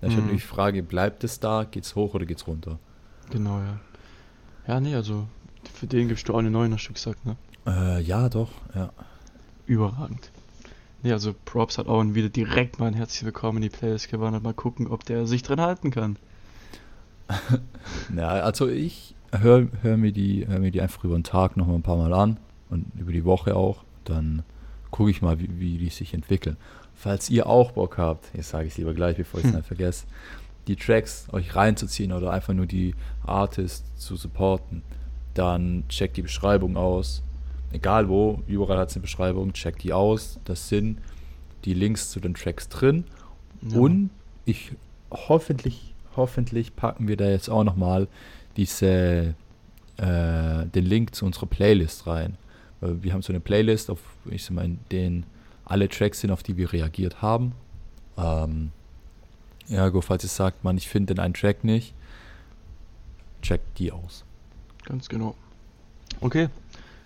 Dann 0.00 0.10
ist 0.10 0.14
halt 0.16 0.24
Mhm. 0.26 0.30
nur 0.30 0.36
die 0.36 0.42
Frage, 0.46 0.82
bleibt 0.84 1.24
es 1.24 1.40
da, 1.40 1.64
geht's 1.68 1.96
hoch 1.96 2.14
oder 2.14 2.24
geht's 2.24 2.46
runter? 2.46 2.78
Genau, 3.30 3.58
ja. 3.58 3.80
Ja, 4.68 4.78
nee, 4.80 4.94
also 4.94 5.26
für 5.74 5.86
den 5.88 6.06
gibst 6.08 6.28
du 6.28 6.34
auch 6.34 6.38
eine 6.38 6.50
9, 6.52 6.72
hast 6.72 6.86
du 6.88 6.92
gesagt, 6.92 7.26
ne? 7.26 7.36
Äh, 7.68 8.00
ja, 8.00 8.28
doch, 8.28 8.50
ja. 8.74 8.90
Überragend. 9.66 10.30
Nee, 11.02 11.12
also 11.12 11.34
Props 11.44 11.78
hat 11.78 11.86
Owen 11.86 12.14
wieder 12.14 12.28
direkt 12.30 12.78
mal 12.78 12.86
ein 12.86 12.94
herzlich 12.94 13.24
willkommen 13.24 13.58
in 13.58 13.62
die 13.62 13.68
Playlist 13.76 14.10
gewandert. 14.10 14.42
Mal 14.42 14.54
gucken, 14.54 14.86
ob 14.88 15.04
der 15.04 15.26
sich 15.26 15.42
drin 15.42 15.60
halten 15.60 15.90
kann. 15.90 16.16
Ja, 18.16 18.28
also 18.28 18.68
ich 18.68 19.14
höre 19.32 19.68
hör 19.82 19.96
mir, 19.98 20.12
die- 20.12 20.46
hör 20.48 20.58
mir 20.58 20.70
die 20.70 20.80
einfach 20.80 21.04
über 21.04 21.14
den 21.14 21.24
Tag 21.24 21.56
noch 21.58 21.66
mal 21.66 21.74
ein 21.74 21.82
paar 21.82 21.96
Mal 21.98 22.12
an 22.14 22.38
und 22.70 22.86
über 22.98 23.12
die 23.12 23.24
Woche 23.24 23.54
auch. 23.54 23.84
Dann 24.04 24.42
gucke 24.90 25.10
ich 25.10 25.20
mal, 25.20 25.38
wie, 25.38 25.48
wie 25.60 25.76
die 25.78 25.90
sich 25.90 26.14
entwickeln. 26.14 26.56
Falls 26.94 27.28
ihr 27.28 27.46
auch 27.46 27.72
Bock 27.72 27.98
habt, 27.98 28.30
jetzt 28.34 28.48
sage 28.48 28.66
ich 28.66 28.72
es 28.72 28.78
lieber 28.78 28.94
gleich, 28.94 29.16
bevor 29.18 29.40
ich 29.40 29.46
es 29.46 29.50
Hm. 29.52 29.56
nicht 29.58 29.66
vergesse, 29.66 30.06
die 30.66 30.76
Tracks 30.76 31.26
euch 31.32 31.54
reinzuziehen 31.54 32.12
oder 32.12 32.30
einfach 32.30 32.54
nur 32.54 32.66
die 32.66 32.94
Artists 33.26 33.84
zu 33.96 34.16
supporten, 34.16 34.82
dann 35.34 35.84
checkt 35.90 36.16
die 36.16 36.22
Beschreibung 36.22 36.76
aus. 36.78 37.22
Egal 37.72 38.08
wo, 38.08 38.42
überall 38.46 38.78
hat 38.78 38.90
es 38.90 38.96
eine 38.96 39.02
Beschreibung, 39.02 39.52
checkt 39.52 39.82
die 39.82 39.92
aus. 39.92 40.38
Das 40.44 40.68
sind 40.68 40.98
die 41.64 41.74
Links 41.74 42.10
zu 42.10 42.20
den 42.20 42.34
Tracks 42.34 42.68
drin. 42.68 43.04
Ja. 43.62 43.78
Und 43.78 44.10
ich 44.44 44.72
hoffentlich, 45.10 45.94
hoffentlich 46.16 46.74
packen 46.76 47.08
wir 47.08 47.16
da 47.16 47.28
jetzt 47.28 47.50
auch 47.50 47.64
nochmal 47.64 48.08
diese 48.56 49.34
äh, 49.98 50.66
den 50.66 50.84
Link 50.84 51.14
zu 51.14 51.26
unserer 51.26 51.46
Playlist 51.46 52.06
rein. 52.06 52.36
Weil 52.80 53.02
wir 53.02 53.12
haben 53.12 53.22
so 53.22 53.32
eine 53.32 53.40
Playlist, 53.40 53.90
auf 53.90 54.00
ich 54.30 54.48
in 54.50 54.78
denen 54.90 55.26
alle 55.64 55.88
Tracks 55.88 56.20
sind, 56.20 56.30
auf 56.30 56.42
die 56.42 56.56
wir 56.56 56.72
reagiert 56.72 57.20
haben. 57.20 57.52
Ähm, 58.16 58.70
ja, 59.68 59.88
go, 59.90 60.00
falls 60.00 60.24
ihr 60.24 60.30
sagt, 60.30 60.64
man, 60.64 60.78
ich 60.78 60.88
finde 60.88 61.14
den 61.14 61.22
einen 61.22 61.34
Track 61.34 61.62
nicht, 61.62 61.92
checkt 63.42 63.78
die 63.78 63.92
aus. 63.92 64.24
Ganz 64.84 65.08
genau. 65.08 65.34
Okay, 66.20 66.48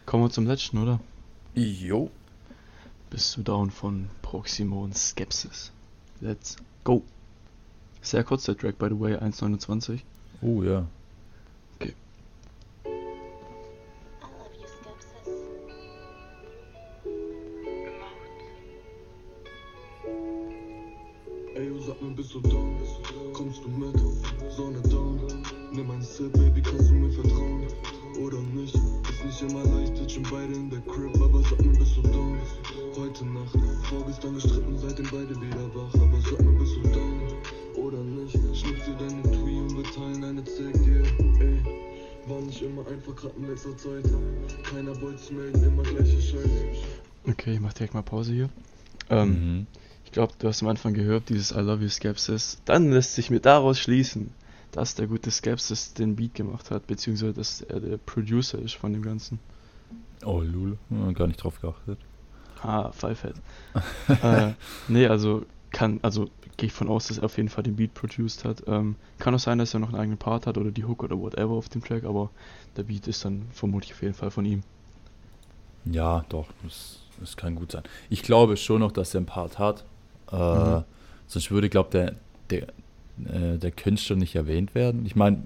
kommen 0.07 0.25
wir 0.25 0.31
zum 0.31 0.47
letzten, 0.47 0.79
oder? 0.79 1.01
Jo. 1.55 2.11
Bist 3.11 3.37
du 3.37 3.43
down 3.43 3.71
von 3.71 4.09
Proximo 4.23 4.83
und 4.83 4.97
Skepsis? 4.97 5.71
Let's 6.21 6.57
go. 6.85 7.03
Sehr 8.01 8.25
kurz 8.25 8.45
der 8.45 8.57
Track, 8.57 8.79
by 8.79 8.89
the 8.89 8.99
way, 8.99 9.17
1,29. 9.17 10.01
Oh 10.41 10.63
ja. 10.63 10.87
War 42.27 42.41
nicht 42.41 42.63
immer 42.63 42.87
einfach, 42.87 43.17
grad 43.17 43.33
in 43.37 43.49
letzter 43.49 43.77
Zeit. 43.77 44.05
Keiner 44.63 45.01
wollte 45.01 45.19
sich 45.19 45.33
melden, 45.33 45.63
immer 45.65 45.83
gleiche 45.83 46.21
Scheiße. 46.21 46.65
Okay, 47.27 47.55
ich 47.55 47.61
mach 47.61 47.73
direkt 47.73 47.95
mal 47.95 48.03
Pause 48.03 48.33
hier. 48.33 48.49
Ähm, 49.11 49.29
Mhm. 49.31 49.67
Ich 50.05 50.13
glaube, 50.13 50.35
du 50.39 50.47
hast 50.47 50.63
am 50.63 50.69
Anfang 50.69 50.93
gehört, 50.93 51.31
dieses 51.31 51.53
I 51.53 51.61
Love 51.61 51.83
You 51.83 51.89
Skepsis. 51.89 52.59
Dann 52.67 52.93
lässt 52.93 53.15
sich 53.15 53.31
mir 53.31 53.41
daraus 53.41 53.79
schließen, 53.79 54.31
dass 54.71 54.95
der 54.95 55.07
gute 55.07 55.31
Skepsis 55.31 55.95
den 55.95 56.17
Beat 56.17 56.35
gemacht 56.35 56.71
hat, 56.71 56.87
beziehungsweise 56.87 57.33
dass 57.33 57.63
er 57.63 57.81
der 57.81 57.97
Producer 57.97 58.59
ist 58.59 58.75
von 58.75 58.93
dem 58.93 59.01
Ganzen. 59.03 59.39
Oh, 60.25 60.43
Lul. 60.43 60.77
Gar 61.15 61.29
nicht 61.29 61.43
drauf 61.43 61.61
geachtet. 61.63 61.99
Ah, 62.61 62.93
Pfeifett. 62.93 63.37
äh, 64.23 64.53
nee, 64.89 65.07
also 65.07 65.47
kann, 65.73 65.99
also 66.03 66.29
gehe 66.57 66.67
ich 66.69 66.73
von 66.73 66.89
aus, 66.89 67.09
dass 67.09 67.19
er 67.19 67.25
auf 67.25 67.37
jeden 67.37 67.49
Fall 67.49 67.65
den 67.65 67.77
Beat 67.77 67.95
produced 67.95 68.45
hat. 68.45 68.63
Ähm, 68.67 68.97
kann 69.19 69.35
auch 69.35 69.39
sein, 69.39 69.59
dass 69.59 69.75
er 69.75 69.81
noch 69.81 69.89
einen 69.89 69.97
eigenen 70.01 70.19
Part 70.19 70.47
hat 70.47 70.59
oder 70.59 70.71
die 70.71 70.85
Hook 70.85 71.03
oder 71.03 71.19
whatever 71.19 71.53
auf 71.55 71.69
dem 71.69 71.83
Track, 71.83 72.05
aber 72.05 72.31
der 72.77 72.85
Beat 72.85 73.09
ist 73.09 73.25
dann 73.25 73.47
vermutlich 73.53 73.93
auf 73.93 74.03
jeden 74.03 74.15
Fall 74.15 74.31
von 74.31 74.45
ihm. 74.45 74.63
Ja, 75.85 76.25
doch, 76.29 76.47
das, 76.63 77.01
das 77.19 77.37
kann 77.37 77.55
gut 77.57 77.73
sein. 77.73 77.83
Ich 78.11 78.23
glaube 78.23 78.57
schon 78.57 78.81
noch, 78.81 78.93
dass 78.93 79.15
er 79.15 79.19
einen 79.19 79.27
Part 79.27 79.59
hat. 79.59 79.85
Äh, 80.31 80.37
Mhm. 80.37 80.85
Sonst 81.27 81.51
würde, 81.51 81.69
glaube 81.71 81.91
der, 81.91 82.15
der, 82.51 82.69
äh, 83.55 83.59
der 83.59 83.71
Künstler 83.71 84.17
nicht 84.17 84.35
erwähnt 84.35 84.75
werden. 84.75 85.07
Ich 85.07 85.17
meine, 85.17 85.43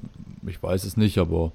ich 0.47 0.61
weiß 0.63 0.85
es 0.85 0.97
nicht, 0.97 1.19
aber 1.19 1.53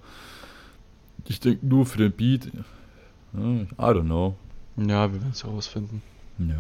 ich 1.28 1.40
denke 1.42 1.66
nur 1.66 1.86
für 1.86 1.98
den 1.98 2.12
Beat. 2.14 2.46
äh, 2.48 3.64
I 3.64 3.66
don't 3.78 4.04
know. 4.06 4.36
Ja, 4.78 5.12
wir 5.12 5.20
werden 5.22 5.32
es 5.34 5.44
herausfinden. 5.44 6.02
Ja. 6.40 6.56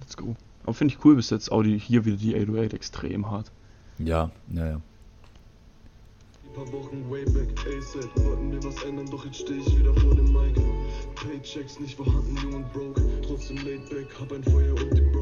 Let's 0.00 0.16
go. 0.16 0.36
Aber 0.66 0.74
finde 0.74 0.94
ich 0.94 1.04
cool 1.04 1.14
bis 1.14 1.30
jetzt 1.30 1.50
auch 1.50 1.62
die, 1.62 1.78
hier 1.78 2.04
wieder 2.04 2.16
die 2.16 2.34
808 2.34 2.74
extrem 2.74 3.30
hart. 3.30 3.52
Ja, 3.98 4.30
ja, 4.52 4.66
ja. 4.66 4.74
Ein 4.74 6.54
paar 6.54 6.72
Wochen 6.72 7.08
way 7.08 7.24
back, 7.24 7.48
ASAP, 7.66 8.24
wollten 8.24 8.50
wir 8.50 8.64
was 8.64 8.82
ändern, 8.82 9.06
doch 9.10 9.24
jetzt 9.24 9.40
steh 9.40 9.54
ich 9.54 9.78
wieder 9.78 9.94
vor 9.94 10.14
dem 10.14 10.32
Mic. 10.32 10.60
Paychecks 11.14 11.78
nicht 11.78 11.96
vorhanden, 11.96 12.36
jung 12.42 12.54
und 12.54 12.72
broke, 12.72 13.00
trotzdem 13.22 13.58
laid 13.58 13.88
back, 13.88 14.08
hab 14.20 14.32
ein 14.32 14.42
Feuer 14.42 14.74
und 14.74 14.98
die 14.98 15.15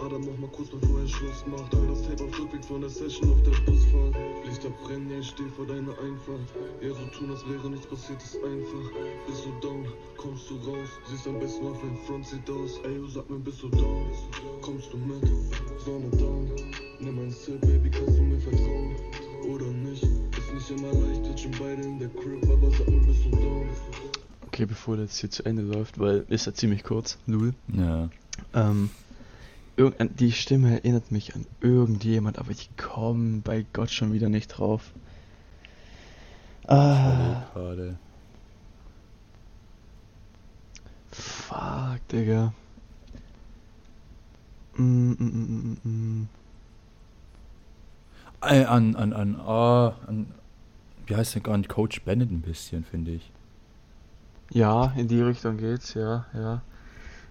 Adam 0.00 0.22
noch 0.22 0.38
mal 0.38 0.50
kurz 0.50 0.70
bevor 0.70 1.00
er 1.00 1.08
Schluss 1.08 1.44
macht, 1.46 1.74
hör 1.74 1.86
das 1.88 2.02
Tape 2.02 2.24
auf 2.24 2.38
Rückweg 2.38 2.64
von 2.64 2.80
der 2.80 2.90
Session 2.90 3.32
auf 3.32 3.42
der 3.42 3.50
Busfahrt. 3.64 4.14
Lichter 4.44 4.70
brennen, 4.82 5.10
ja, 5.10 5.18
ich 5.18 5.28
steh 5.28 5.48
vor 5.56 5.66
deiner 5.66 5.92
Einfahrt. 5.98 6.48
Ja, 6.80 6.90
so 6.90 7.18
tun, 7.18 7.30
als 7.30 7.46
wäre 7.48 7.70
nichts 7.70 7.86
passiert, 7.86 8.22
ist 8.22 8.36
einfach. 8.36 8.90
Bist 9.26 9.44
du 9.44 9.66
down, 9.66 9.86
kommst 10.16 10.50
du 10.50 10.56
raus, 10.56 10.88
siehst 11.08 11.26
am 11.26 11.38
besten 11.38 11.66
auf 11.66 11.80
dein 11.80 11.96
Front 12.06 12.26
sieht 12.26 12.48
aus. 12.50 12.80
Ey, 12.84 12.96
yo, 12.96 13.06
sag 13.08 13.28
mir, 13.28 13.38
bist 13.38 13.62
du 13.62 13.68
down, 13.68 14.10
kommst 14.60 14.92
du 14.92 14.96
mit, 14.96 15.28
Sonne 15.84 16.10
down. 16.16 16.50
Nimm 17.00 17.18
ein 17.18 17.30
Sip, 17.30 17.60
Baby, 17.60 17.90
kannst 17.90 18.18
du 18.18 18.22
mir 18.22 18.40
vertrauen? 18.40 18.96
Oder 19.48 19.66
nicht? 19.66 20.04
Ist 20.04 20.54
nicht 20.54 20.70
immer 20.70 20.92
leicht, 20.92 21.24
sitzen 21.24 21.50
beide 21.58 21.82
in 21.82 21.98
der 21.98 22.08
Crib, 22.08 22.42
aber 22.44 22.70
sag 22.70 22.88
mir, 22.88 23.00
bist 23.06 23.24
du 23.24 23.30
down? 23.30 23.68
Okay, 24.46 24.66
bevor 24.66 24.96
das 24.96 25.18
hier 25.18 25.30
zu 25.30 25.44
Ende 25.44 25.62
läuft, 25.62 25.98
weil 25.98 26.24
ist 26.28 26.46
ja 26.46 26.52
ziemlich 26.52 26.84
kurz, 26.84 27.18
Lul. 27.26 27.54
Ja. 27.68 28.10
Ähm, 28.54 28.90
irgendein, 29.76 30.14
die 30.16 30.32
Stimme 30.32 30.72
erinnert 30.72 31.10
mich 31.10 31.34
an 31.34 31.46
irgendjemand, 31.60 32.38
aber 32.38 32.50
ich 32.50 32.70
komme 32.76 33.40
bei 33.42 33.66
Gott 33.72 33.90
schon 33.90 34.12
wieder 34.12 34.28
nicht 34.28 34.48
drauf. 34.48 34.92
Ah, 36.66 37.44
Gerade. 37.54 37.98
fuck, 41.12 42.00
Digga. 42.08 42.52
Mm, 44.78 45.12
mm, 45.12 45.16
mm, 45.18 45.78
mm, 45.84 45.88
mm. 45.88 46.28
Äh, 48.42 48.64
An, 48.64 48.96
an, 48.96 49.12
an, 49.12 49.36
ah, 49.40 49.94
an, 50.06 50.26
wie 51.06 51.16
heißt 51.16 51.34
der 51.34 51.42
nicht, 51.42 51.68
Coach 51.68 52.02
Bennett 52.04 52.30
ein 52.30 52.42
bisschen, 52.42 52.84
finde 52.84 53.12
ich. 53.12 53.30
Ja, 54.52 54.92
in 54.96 55.08
die 55.08 55.20
Richtung 55.22 55.56
geht's, 55.56 55.94
ja, 55.94 56.26
ja. 56.34 56.62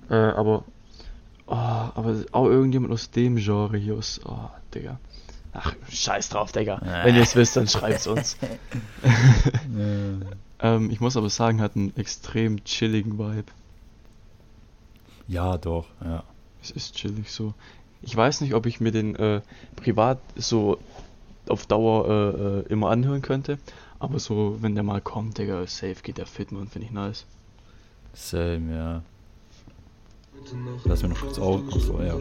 Äh, 0.09 0.33
aber, 0.33 0.65
oh, 1.51 1.55
aber 1.55 2.23
auch 2.31 2.47
irgendjemand 2.47 2.93
aus 2.93 3.11
dem 3.11 3.35
Genre 3.35 3.77
hier 3.77 3.95
aus, 3.95 4.21
oh, 4.25 4.49
Digga. 4.73 4.99
Ach, 5.53 5.75
scheiß 5.89 6.29
drauf, 6.29 6.51
Digga. 6.51 6.81
Wenn 7.03 7.15
ihr 7.15 7.23
es 7.23 7.35
wisst, 7.35 7.57
dann 7.57 7.67
schreibt's 7.67 8.07
uns. 8.07 8.37
ähm, 10.61 10.89
ich 10.89 11.01
muss 11.01 11.17
aber 11.17 11.29
sagen, 11.29 11.61
hat 11.61 11.75
einen 11.75 11.95
extrem 11.97 12.63
chilligen 12.63 13.19
Vibe. 13.19 13.51
Ja, 15.27 15.57
doch, 15.57 15.87
ja. 16.03 16.23
Es 16.61 16.71
ist 16.71 16.95
chillig 16.95 17.31
so. 17.31 17.53
Ich 18.01 18.15
weiß 18.15 18.41
nicht, 18.41 18.53
ob 18.53 18.65
ich 18.65 18.79
mir 18.79 18.91
den 18.91 19.15
äh, 19.15 19.41
privat 19.75 20.19
so 20.35 20.77
auf 21.49 21.65
Dauer 21.65 22.07
äh, 22.07 22.41
äh, 22.41 22.61
immer 22.67 22.89
anhören 22.89 23.21
könnte, 23.21 23.57
aber 23.99 24.19
so, 24.19 24.57
wenn 24.61 24.75
der 24.75 24.83
mal 24.83 25.01
kommt, 25.01 25.37
Digga, 25.37 25.65
safe 25.67 25.97
geht 26.01 26.17
der 26.17 26.25
fit, 26.25 26.51
man, 26.51 26.67
finde 26.67 26.87
ich 26.87 26.93
nice. 26.93 27.25
Same, 28.13 28.75
ja. 28.75 29.01
Lass 30.85 31.03
mir 31.03 31.09
noch 31.09 31.19
kurz 31.19 31.39
auf- 31.39 31.61
ach 31.69 31.79
so, 31.79 32.01
ja, 32.01 32.15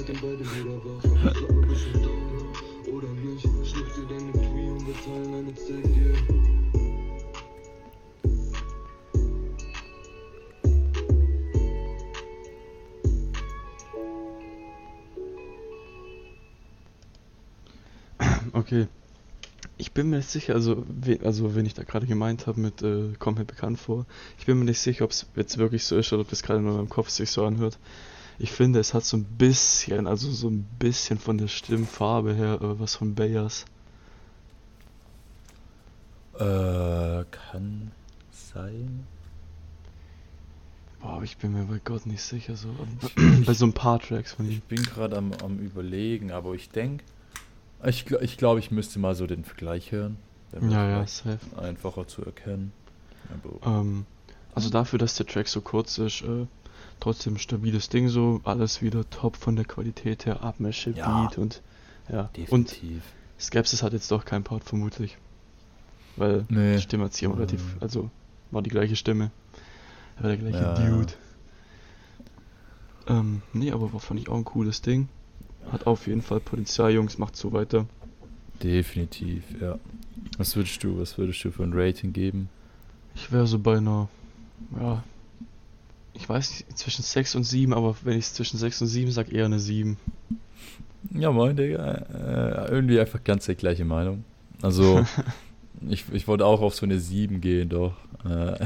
okay. 18.53 18.87
Ich 19.79 19.93
bin 19.93 20.11
mir 20.11 20.19
nicht 20.19 20.29
sicher, 20.29 20.55
also, 20.55 20.85
we, 20.89 21.19
also 21.25 21.55
wenn 21.55 21.65
ich 21.65 21.75
da 21.75 21.83
gerade 21.85 22.07
gemeint 22.07 22.47
habe 22.47 22.61
mit, 22.61 22.83
äh, 22.83 23.15
kommt 23.19 23.39
mir 23.39 23.45
bekannt 23.47 23.79
vor, 23.79 24.05
ich 24.39 24.45
bin 24.47 24.59
mir 24.59 24.67
nicht 24.67 24.79
sicher, 24.79 25.05
ob 25.05 25.11
es 25.11 25.27
jetzt 25.37 25.57
wirklich 25.59 25.85
so 25.85 25.97
ist 25.97 26.13
oder 26.13 26.21
ob 26.23 26.29
das 26.29 26.43
gerade 26.43 26.61
nur 26.61 26.73
in 26.73 26.77
meinem 26.77 26.89
Kopf 26.89 27.09
sich 27.09 27.31
so 27.31 27.45
anhört. 27.45 27.79
Ich 28.41 28.53
finde, 28.53 28.81
es 28.81 28.95
hat 28.95 29.05
so 29.05 29.19
ein 29.19 29.25
bisschen, 29.25 30.07
also 30.07 30.31
so 30.31 30.49
ein 30.49 30.65
bisschen 30.79 31.19
von 31.19 31.37
der 31.37 31.49
Stimmfarbe 31.49 32.33
her, 32.35 32.55
äh, 32.63 32.81
was 32.81 32.97
von 32.97 33.15
Bayers. 33.15 33.67
Äh, 36.39 37.25
kann 37.31 37.93
sein. 38.33 39.07
Boah, 41.01 41.23
ich 41.23 41.37
bin 41.37 41.53
mir 41.53 41.65
bei 41.65 41.81
Gott 41.85 42.07
nicht 42.07 42.23
sicher, 42.23 42.57
so. 42.57 42.75
bei 43.47 43.53
so 43.53 43.67
ein 43.67 43.75
paar 43.75 44.01
Tracks 44.01 44.33
von 44.33 44.47
ihm. 44.47 44.53
Ich 44.53 44.63
bin 44.63 44.83
gerade 44.85 45.19
am, 45.19 45.33
am 45.45 45.59
überlegen, 45.59 46.31
aber 46.31 46.55
ich 46.55 46.71
denke, 46.71 47.05
ich, 47.85 48.05
gl- 48.07 48.23
ich 48.23 48.39
glaube, 48.39 48.59
ich 48.61 48.71
müsste 48.71 48.99
mal 48.99 49.15
so 49.15 49.27
den 49.27 49.45
Vergleich 49.45 49.93
hören. 49.93 50.17
Ja, 50.63 50.89
ja, 50.89 51.07
safe. 51.07 51.39
Einfacher 51.59 52.09
zu 52.09 52.25
erkennen. 52.25 52.73
Ähm, 53.65 54.07
also 54.55 54.71
dafür, 54.71 54.99
dass 54.99 55.15
der 55.15 55.27
Track 55.27 55.47
so 55.49 55.61
kurz 55.61 55.99
ist, 55.99 56.23
äh, 56.23 56.47
trotzdem 57.01 57.39
stabiles 57.39 57.89
Ding 57.89 58.09
so, 58.09 58.41
alles 58.45 58.83
wieder 58.83 59.09
top 59.11 59.37
von 59.37 59.57
der 59.57 59.65
Qualität 59.65 60.27
her, 60.27 60.43
Abmische, 60.43 60.91
Ja. 60.91 61.23
Beat 61.23 61.39
und 61.39 61.63
ja. 62.11 62.23
Und 62.23 62.37
definitiv. 62.37 63.03
Skepsis 63.39 63.83
hat 63.83 63.93
jetzt 63.93 64.11
doch 64.11 64.25
keinen 64.25 64.45
Part 64.45 64.65
vermutlich. 64.65 65.17
Weil 66.17 66.45
Nee. 66.49 66.77
die 66.77 66.83
Stimme 66.83 67.05
hat 67.05 67.13
sich 67.15 67.23
ja 67.23 67.31
relativ, 67.31 67.63
Mhm. 67.77 67.83
also 67.83 68.11
war 68.51 68.63
die 68.63 68.71
gleiche 68.71 68.97
Stimme. 68.97 69.31
Er 70.17 70.23
war 70.25 70.29
der 70.31 70.37
gleiche 70.39 70.59
Ja, 70.59 70.79
ja. 70.79 70.91
Dude. 70.91 71.13
Ähm, 73.09 73.43
nee, 73.53 73.73
aber 73.73 73.93
war, 73.93 74.01
fand 74.01 74.21
ich 74.21 74.29
auch 74.29 74.37
ein 74.37 74.45
cooles 74.45 74.83
Ding. 74.83 75.09
Hat 75.73 75.87
auf 75.87 76.07
jeden 76.07 76.23
Fall 76.23 76.41
Potenzial, 76.41 76.91
Jungs, 76.93 77.19
macht 77.19 77.37
so 77.37 77.53
weiter. 77.53 77.87
Definitiv, 78.63 79.45
ja. 79.61 79.79
Was 80.37 80.55
würdest 80.57 80.83
du, 80.85 80.99
was 81.01 81.17
würdest 81.17 81.43
du 81.45 81.51
für 81.51 81.63
ein 81.63 81.73
Rating 81.73 82.13
geben? 82.13 82.49
Ich 83.15 83.33
wäre 83.33 83.47
so 83.47 83.59
bei 83.59 83.79
einer, 83.79 84.09
ja, 84.79 85.03
ich 86.21 86.29
weiß 86.29 86.51
nicht, 86.51 86.79
zwischen 86.79 87.03
6 87.03 87.35
und 87.37 87.45
7, 87.45 87.73
aber 87.73 87.97
wenn 88.05 88.19
ich 88.19 88.27
es 88.27 88.35
zwischen 88.35 88.59
6 88.59 88.83
und 88.83 88.89
7 88.89 89.11
sag, 89.11 89.33
eher 89.33 89.47
eine 89.47 89.59
7. 89.59 89.97
Ja, 91.15 91.31
moin, 91.33 91.57
Digga. 91.57 91.93
Äh, 91.95 92.71
irgendwie 92.71 93.01
einfach 93.01 93.25
ganz 93.25 93.47
die 93.47 93.55
gleiche 93.55 93.85
Meinung. 93.85 94.25
Also, 94.63 95.05
ich, 95.89 96.05
ich 96.13 96.29
wollte 96.29 96.45
auch 96.45 96.61
auf 96.61 96.75
so 96.75 96.85
eine 96.87 96.99
7 97.01 97.41
gehen, 97.41 97.69
doch. 97.71 97.95
Äh, 98.25 98.59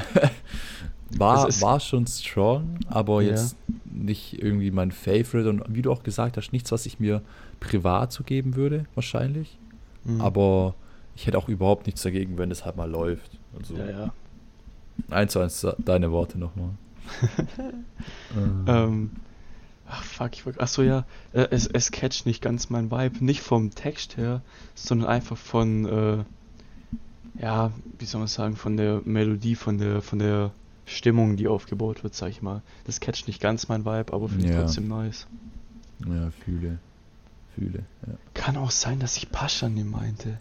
war, 1.16 1.48
war 1.60 1.78
schon 1.80 2.06
strong, 2.06 2.78
aber 2.88 3.22
Ja. 3.22 3.30
jetzt 3.30 3.56
nicht 3.84 4.42
irgendwie 4.42 4.72
mein 4.72 4.90
Favorite 4.90 5.48
und 5.48 5.62
wie 5.68 5.82
du 5.82 5.92
auch 5.92 6.02
gesagt 6.02 6.36
hast, 6.36 6.52
nichts, 6.52 6.72
was 6.72 6.86
ich 6.86 6.98
mir 6.98 7.22
privat 7.60 8.12
so 8.12 8.24
geben 8.24 8.56
würde, 8.56 8.86
wahrscheinlich. 8.96 9.56
Mhm. 10.04 10.20
Aber 10.20 10.74
ich 11.14 11.26
hätte 11.28 11.38
auch 11.38 11.48
überhaupt 11.48 11.86
nichts 11.86 12.02
dagegen, 12.02 12.36
wenn 12.36 12.50
es 12.50 12.64
halt 12.64 12.76
mal 12.76 12.90
läuft. 12.90 13.38
Also, 13.56 13.76
Ja, 13.76 13.88
ja. 13.90 14.12
eins 15.10 15.32
zu 15.32 15.38
eins 15.38 15.64
deine 15.78 16.10
Worte 16.10 16.36
nochmal. 16.38 16.70
Ähm, 18.66 19.10
ach 19.88 20.02
fuck, 20.02 20.30
ich 20.32 20.44
wollte. 20.46 20.60
Achso, 20.60 20.82
ja. 20.82 21.04
Äh, 21.32 21.46
es, 21.50 21.66
es 21.66 21.90
catcht 21.90 22.26
nicht 22.26 22.42
ganz 22.42 22.70
mein 22.70 22.90
Vibe. 22.90 23.24
Nicht 23.24 23.40
vom 23.42 23.70
Text 23.74 24.16
her, 24.16 24.42
sondern 24.74 25.08
einfach 25.08 25.36
von, 25.36 25.86
äh, 25.86 26.24
ja, 27.40 27.70
wie 27.98 28.04
soll 28.04 28.20
man 28.20 28.28
sagen, 28.28 28.56
von 28.56 28.76
der 28.76 29.00
Melodie, 29.04 29.54
von 29.54 29.78
der, 29.78 30.02
von 30.02 30.18
der 30.18 30.50
Stimmung, 30.86 31.36
die 31.36 31.48
aufgebaut 31.48 32.02
wird, 32.02 32.14
sag 32.14 32.30
ich 32.30 32.42
mal. 32.42 32.62
Das 32.84 33.00
catcht 33.00 33.26
nicht 33.28 33.40
ganz 33.40 33.68
mein 33.68 33.84
Vibe, 33.84 34.12
aber 34.12 34.28
finde 34.28 34.46
ich 34.46 34.50
Ja. 34.52 34.62
trotzdem 34.62 34.88
nice. 34.88 35.26
Ja, 36.06 36.30
fühle. 36.44 36.78
Fühle, 37.54 37.84
ja. 38.06 38.14
Kann 38.34 38.56
auch 38.56 38.70
sein, 38.72 38.98
dass 38.98 39.16
ich 39.16 39.30
Paschan 39.30 39.76
den 39.76 39.88
meinte. 39.88 40.38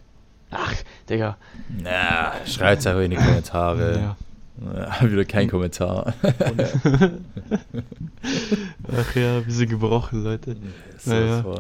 Ach, 0.50 0.74
Digga. 1.10 1.38
Na, 1.70 2.34
schreibt's 2.46 2.86
einfach 2.88 3.02
in 3.04 3.12
die 3.12 3.18
Kommentare. 3.18 4.00
Ja. 4.00 4.18
Ja, 4.62 5.02
wieder 5.12 5.26
kein 5.26 5.50
Kommentar. 5.50 6.14
Ach 8.96 9.16
ja, 9.16 9.46
wir 9.46 9.54
sind 9.54 9.70
gebrochen, 9.70 10.24
Leute. 10.24 10.56
So 10.98 11.12
Naja. 11.12 11.42
von. 11.42 11.60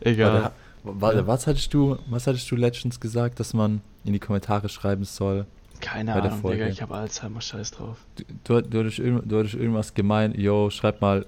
Egal. 0.00 0.52
Warte, 0.82 1.26
was 1.26 1.46
hattest 1.46 1.72
du, 1.72 1.96
was 2.10 2.26
hattest 2.26 2.50
du 2.50 2.56
letztens 2.56 3.00
gesagt, 3.00 3.40
dass 3.40 3.54
man 3.54 3.80
in 4.04 4.12
die 4.12 4.18
Kommentare 4.18 4.68
schreiben 4.68 5.04
soll? 5.04 5.46
Keine 5.80 6.14
Ahnung, 6.14 6.38
Folge. 6.40 6.58
Digga, 6.58 6.68
ich 6.70 6.82
habe 6.82 6.94
Alzheimer 6.94 7.40
scheiß 7.40 7.70
drauf. 7.72 7.96
Du, 8.16 8.24
du, 8.60 8.68
du, 8.68 8.78
hattest, 8.80 8.98
irgend- 8.98 9.30
du 9.30 9.38
hattest 9.38 9.54
irgendwas 9.54 9.94
gemeint, 9.94 10.36
yo, 10.36 10.68
schreib 10.70 11.00
mal, 11.00 11.26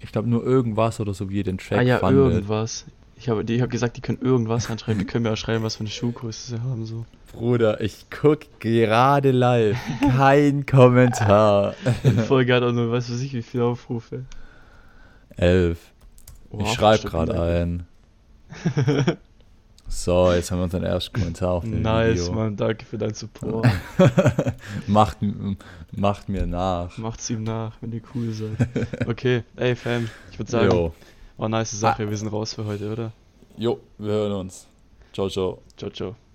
ich 0.00 0.12
glaube 0.12 0.28
nur 0.28 0.44
irgendwas 0.44 1.00
oder 1.00 1.14
so, 1.14 1.30
wie 1.30 1.38
ihr 1.38 1.44
den 1.44 1.58
Track 1.58 1.78
ah 1.78 1.82
ja, 1.82 1.98
fandet. 1.98 2.32
irgendwas. 2.34 2.84
Ich 3.18 3.28
habe 3.28 3.42
ich 3.42 3.60
hab 3.60 3.70
gesagt, 3.70 3.96
die 3.96 4.00
können 4.00 4.20
irgendwas 4.20 4.70
anschreiben. 4.70 5.00
Die 5.00 5.04
können 5.04 5.24
mir 5.24 5.32
auch 5.32 5.36
schreiben, 5.36 5.64
was 5.64 5.76
für 5.76 5.80
eine 5.80 5.90
Schuhgröße 5.90 6.56
sie 6.56 6.62
haben. 6.62 6.86
So. 6.86 7.04
Bruder, 7.32 7.80
ich 7.80 8.06
guck 8.10 8.60
gerade 8.60 9.32
live. 9.32 9.76
Kein 10.16 10.66
Kommentar. 10.66 11.74
Die 12.04 12.10
Folge 12.10 12.54
hat 12.54 12.62
auch 12.62 12.72
nur, 12.72 12.92
weiß 12.92 13.12
was 13.12 13.20
ich, 13.20 13.32
wie 13.32 13.42
viele 13.42 13.64
Aufrufe. 13.64 14.24
Elf. 15.36 15.78
Wow, 16.50 16.62
ich 16.62 16.74
schreibe 16.74 17.08
gerade 17.08 17.40
ein. 17.40 17.86
So, 19.90 20.30
jetzt 20.32 20.50
haben 20.50 20.58
wir 20.58 20.64
unseren 20.64 20.84
ersten 20.84 21.18
Kommentar 21.18 21.50
auf 21.52 21.64
dem 21.64 21.80
Nice, 21.80 22.20
Video. 22.20 22.32
Mann, 22.34 22.56
danke 22.56 22.84
für 22.84 22.98
deinen 22.98 23.14
Support. 23.14 23.66
macht, 24.86 25.16
macht 25.92 26.28
mir 26.28 26.46
nach. 26.46 26.98
Macht's 26.98 27.30
ihm 27.30 27.42
nach, 27.42 27.72
wenn 27.80 27.92
ihr 27.92 28.02
cool 28.14 28.30
seid. 28.32 28.68
Okay, 29.06 29.44
ey 29.56 29.74
Fam, 29.74 30.10
ich 30.30 30.38
würde 30.38 30.50
sagen, 30.50 30.70
Jo. 30.70 30.94
War 31.38 31.48
nice 31.48 31.70
Sache, 31.70 32.08
wir 32.10 32.16
sind 32.16 32.28
raus 32.28 32.52
für 32.52 32.66
heute, 32.66 32.92
oder? 32.92 33.12
jo, 33.56 33.80
wir 33.98 34.12
hören 34.12 34.32
uns. 34.32 34.66
Ciao, 35.12 35.28
ciao. 35.28 35.62
Ciao, 35.76 35.90
ciao. 35.90 36.27